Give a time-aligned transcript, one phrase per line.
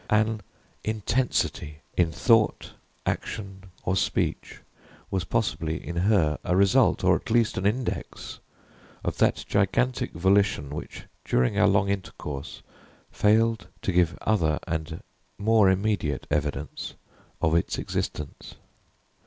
[0.09, 0.41] An
[0.83, 2.71] intensity in thought,
[3.05, 4.57] action, or speech
[5.11, 8.39] was possibly, in her, a result, or at least an index,
[9.03, 12.63] of that gigantic volition which, during our long intercourse,
[13.11, 15.03] failed to give other and
[15.37, 16.95] more immediate evidence
[17.39, 18.55] of its existence.